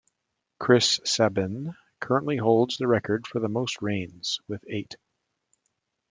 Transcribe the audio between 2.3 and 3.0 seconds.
holds the